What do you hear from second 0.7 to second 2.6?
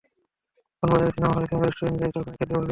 যখন বাজারে, সিনেমা হলে কিংবা রেস্টুরেন্টে যাই, তখনই ক্যাপ